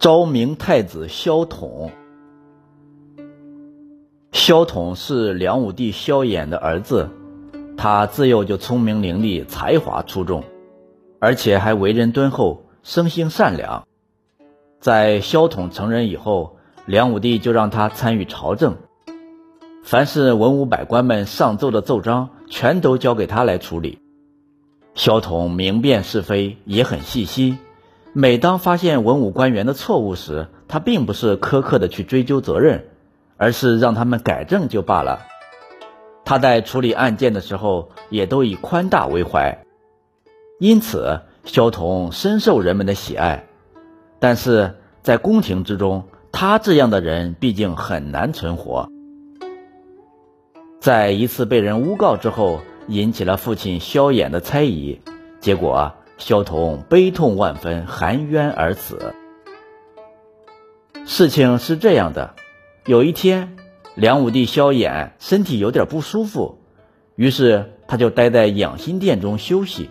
[0.00, 1.90] 昭明太子萧统。
[4.32, 7.10] 萧统是梁武帝萧衍的儿子，
[7.76, 10.42] 他自幼就聪明伶俐，才华出众，
[11.18, 13.86] 而且还为人敦厚，生性善良。
[14.80, 18.78] 在萧统成人以后，梁武帝就让他参与朝政，
[19.84, 23.98] 凡是文武百官们上奏的奏章，全都交给他来处理。
[24.94, 27.58] 萧统明辨是非，也很细心。
[28.12, 32.88] 每当发现文武官员的错误时，他并不是苛刻的去追究责任，
[33.36, 35.20] 而是让他们改正就罢了。
[36.24, 39.64] 他在处理案件的时候，也都以宽大为怀，
[40.58, 43.46] 因此萧统深受人们的喜爱。
[44.18, 48.88] 但是在宫廷之中，他这样的人毕竟很难存活。
[50.80, 55.00] 在一次被人诬告之后，引起了父亲萧衍的猜疑，
[55.40, 55.92] 结果。
[56.20, 59.14] 萧统悲痛万分，含冤而死。
[61.06, 62.34] 事情是这样的：
[62.84, 63.56] 有一天，
[63.94, 66.58] 梁武帝萧衍身体有点不舒服，
[67.16, 69.90] 于是他就待在养心殿中休息。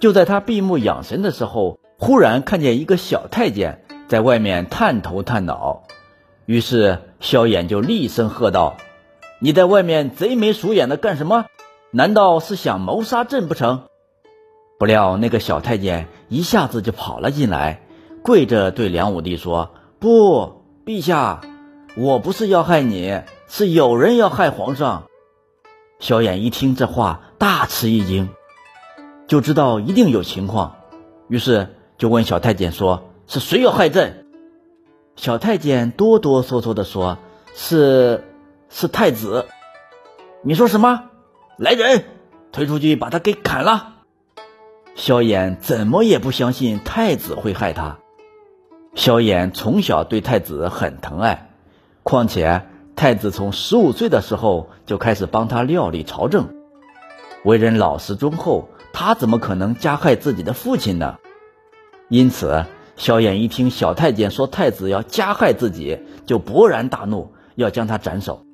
[0.00, 5.82] 就在他闭目养神的时候，忽然看见一个小太监在外面探头探脑，
[6.46, 8.76] 于是萧衍就厉声喝道
[9.40, 11.46] ：“你在外面贼眉鼠眼的干什么？
[11.90, 13.82] 难道是想谋杀朕不成？”
[14.78, 17.82] 不料那个小太监一下子就跑了进来，
[18.22, 21.40] 跪着对梁武帝说：“不，陛下，
[21.96, 25.04] 我不是要害你，是有人要害皇上。”
[26.00, 28.28] 萧衍一听这话，大吃一惊，
[29.26, 30.74] 就知道一定有情况，
[31.28, 34.26] 于是就问小太监说：“是谁要害朕？”
[35.16, 37.16] 小太监哆哆嗦嗦地说
[37.54, 38.24] ：“是，
[38.68, 39.46] 是太子。”
[40.42, 41.04] 你说什么？
[41.56, 42.04] 来人，
[42.50, 43.93] 推出去把他给砍了。
[44.94, 47.98] 萧衍怎么也不相信太子会害他。
[48.94, 51.50] 萧衍从小对太子很疼爱，
[52.04, 52.62] 况且
[52.94, 56.54] 太子从十五岁的时候就开始帮他料理朝政，
[57.44, 61.16] 为人老实忠厚，他怎么可能加害自己的父亲呢？
[62.08, 62.64] 因此，
[62.96, 68.44] 萧衍一听小太监说太子要加害自己，就勃然大怒，要将他斩首。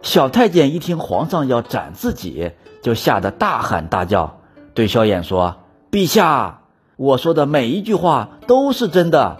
[0.00, 2.52] 小太监一听皇上要斩自己，
[2.82, 4.39] 就吓得大喊大叫。
[4.72, 5.56] 对萧衍说
[5.90, 6.62] ：“陛下，
[6.96, 9.38] 我说的每一句话都是真的。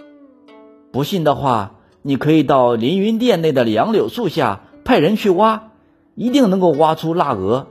[0.92, 5.70] 不信的话，你可以到凌云殿内的杨柳树下派人去挖，
[6.16, 7.68] 一定能够挖出腊鹅。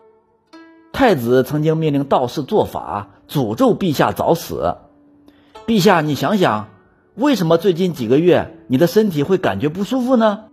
[0.94, 4.78] 太子曾经命令道士做法，诅咒陛下早死。
[5.68, 6.69] 陛下，你想想，
[7.16, 10.46] 为什么最近几个月你的身体会感觉不舒服呢？”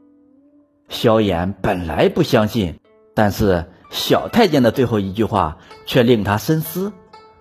[0.89, 2.81] 萧衍本来不相信，
[3.15, 3.67] 但是。
[3.91, 6.93] 小太监的最后一句话却令他深思。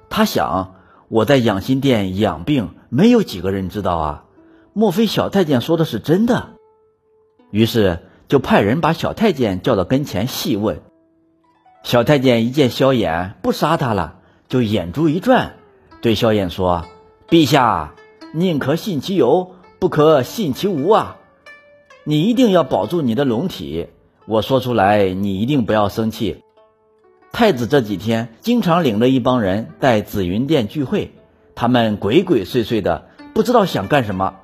[0.10, 0.76] 他想：
[1.08, 4.26] 我在养心殿养病，没有几个人知道啊。
[4.74, 6.50] 莫非小太监说的是真的？
[7.50, 10.82] 于是就派人把小太监叫到跟前细问。
[11.84, 14.20] 小太监一见萧衍不杀他了，
[14.50, 15.54] 就眼珠一转，
[16.02, 16.86] 对萧衍说
[17.30, 17.94] ：“陛下，
[18.34, 21.18] 宁可信其有，不可信其无啊！
[22.04, 23.88] 你一定要保住你的龙体。”
[24.28, 26.44] 我说出来，你一定不要生气。
[27.32, 31.14] 太子这几天经常领着一帮人在紫云殿聚会，
[31.54, 34.38] 他们鬼鬼祟祟的，不知道想干什么。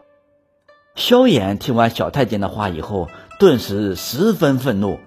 [0.93, 3.07] 萧衍听完小太监的话以后，
[3.39, 4.99] 顿时十分愤怒，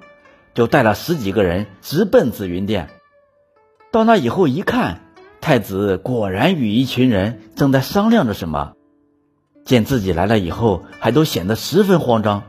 [0.54, 2.88] 就带了十几个人直奔紫云殿。
[3.92, 5.02] 到那以后一看，
[5.40, 8.72] 太子果然与一群人正在商量着什么。
[9.64, 12.42] 见自己来了以后，还都显得十分慌张，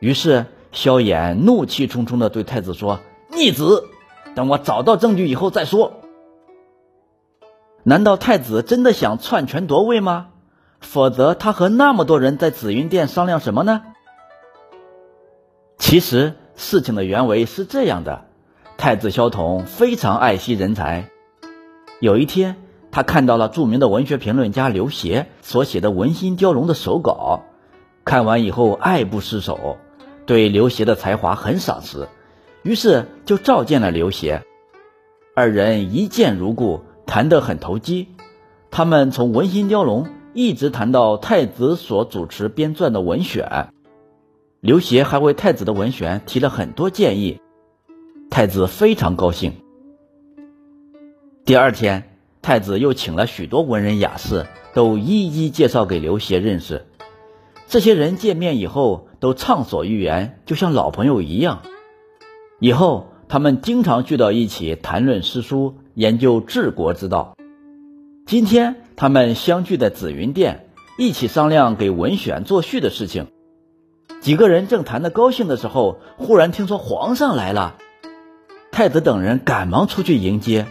[0.00, 0.46] 于是。
[0.72, 3.00] 萧衍怒气冲冲地对太子说
[3.32, 3.84] ：“逆子，
[4.34, 5.94] 等我找到证据以后再说。
[7.82, 10.28] 难道太子真的想篡权夺位吗？
[10.80, 13.82] 否则他和那么多人在紫云殿商量什么呢？”
[15.78, 18.26] 其实事情的原委是这样的：
[18.76, 21.08] 太子萧统非常爱惜人才。
[22.00, 22.56] 有一天，
[22.90, 27.44] 他看到了著名的文学评论家刘勰所写的《文心雕龙》的手稿，
[28.04, 29.78] 看完以后爱不释手。
[30.28, 32.06] 对刘协的才华很赏识，
[32.62, 34.42] 于是就召见了刘协。
[35.34, 38.08] 二人一见如故，谈得很投机。
[38.70, 40.04] 他们从《文心雕龙》
[40.34, 43.72] 一直谈到太子所主持编撰的文选。
[44.60, 47.40] 刘协还为太子的文选提了很多建议，
[48.28, 49.54] 太子非常高兴。
[51.46, 56.84] 第二天，太子又请了许多文人雅士，都一一介绍给刘协认识。
[57.66, 61.62] 这些人见面以后都畅所欲言，就像老朋友一样。
[62.60, 67.36] 以后他们经常聚到一起谈论诗书，研究治国之道。
[68.26, 70.68] 今天他们相聚在紫云殿，
[70.98, 73.28] 一起商量给文选作序的事情。
[74.20, 77.76] 几个人正谈得高兴的时候，忽然听说皇上来了。
[78.72, 80.66] 太子等人赶忙出去迎接，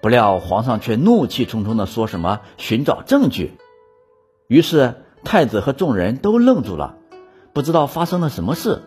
[0.00, 3.52] 不料皇上却怒气冲冲地说什么寻找证据。
[4.46, 4.94] 于是
[5.24, 6.98] 太子和众人都愣住了，
[7.52, 8.82] 不知道发生了什么事。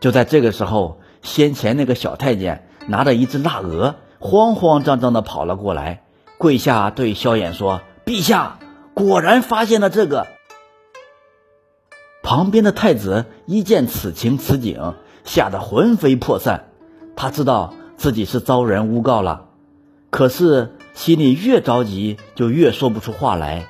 [0.00, 6.04] 就在这个时候，先前那个小太监拿着一只腊鹅，慌慌张张地跑了过来，
[6.38, 8.58] 跪下对萧衍说：“陛下，
[8.94, 10.26] 果然发现了这个。”
[12.22, 14.94] 旁边的太子一见此情此景，
[15.24, 16.70] 吓得魂飞魄散。
[17.16, 19.48] 他知道自己是遭人诬告了，
[20.10, 23.66] 可是心里越着急，就越说不出话来。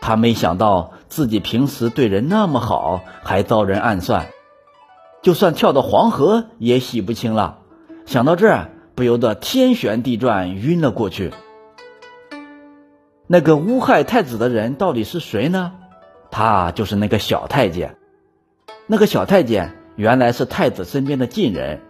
[0.00, 4.28] 他没想到自己平时对人那么好，还遭人暗算，
[5.22, 7.58] 就算跳到黄河也洗不清了。
[8.06, 11.32] 想到这儿，不由得天旋地转，晕了过去。
[13.26, 15.72] 那个诬害太子的人到底是谁呢？
[16.30, 17.96] 他就是那个小太监。
[18.86, 21.80] 那个小太监原来是太子身边的近人。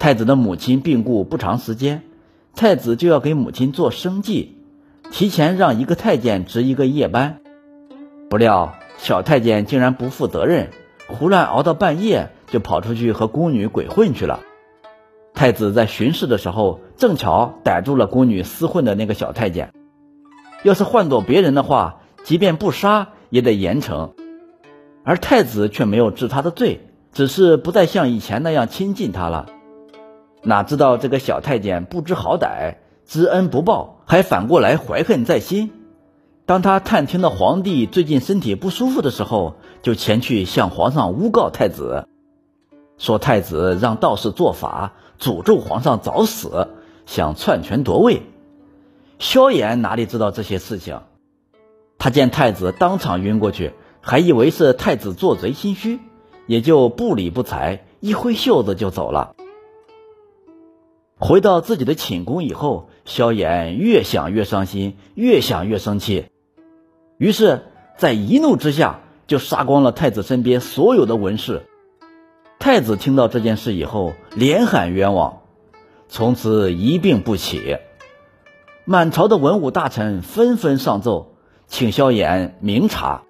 [0.00, 2.02] 太子的母亲病故不长时间，
[2.56, 4.56] 太子就要给母亲做生祭，
[5.12, 7.40] 提前让一个太监值一个夜班。
[8.30, 10.70] 不料小太监竟然不负责任，
[11.08, 14.38] 胡乱熬到半夜，就跑出去和宫女鬼混去了。
[15.34, 19.72] 太子在巡视的时候，正巧逮住了宫女厮混的那个小太监。
[20.62, 23.08] 要是换做别人的话，即便不杀。
[23.30, 24.10] 也得严惩，
[25.04, 26.80] 而太子却没有治他的罪，
[27.12, 29.46] 只是不再像以前那样亲近他了。
[30.42, 32.74] 哪知道这个小太监不知好歹，
[33.06, 35.70] 知恩不报，还反过来怀恨在心。
[36.50, 42.08] 当他探听到皇帝最近身体不舒服的时候，就前去向皇上诬告太子，
[42.98, 46.66] 说太子让道士做法，诅咒皇上早死，
[47.06, 48.22] 想篡权夺位。
[49.20, 51.02] 萧衍哪里知道这些事情？
[51.98, 56.00] 他见太子当场晕过去，还以为是太子做贼心虚，
[56.48, 59.36] 也就不理不睬，一挥袖子就走了。
[61.16, 66.26] 回到自己的寝宫以后，萧衍越想越伤心，越想越生气，
[67.20, 67.66] 于是，
[67.98, 71.66] 在一怒之下就杀光了太子身边所有的文士。
[72.58, 75.42] 太子听到这件事以后，连喊冤枉，
[76.08, 77.76] 从此一病不起。
[78.86, 81.36] 满朝的文武大臣纷纷上奏。
[81.66, 83.24] 请萧衍明察，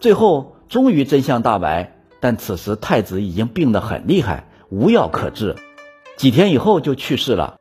[0.00, 1.98] 最后终于真相大白。
[2.20, 5.56] 但此时太子已经病得很厉害，无药可治，
[6.16, 7.58] 几天以后就去世了。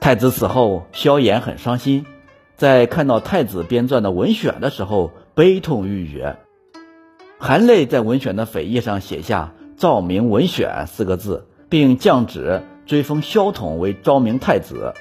[0.00, 2.04] 太子死后，萧衍很伤心，
[2.62, 6.36] 在看到太子编撰的文选的时候，悲痛欲绝，
[7.36, 14.94] 含泪在文选的扉页上写下“昭明文选”四个字，并降旨追封萧统为昭明太子。